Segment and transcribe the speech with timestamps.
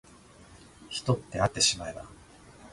[0.89, 2.05] 人ってあってしまえば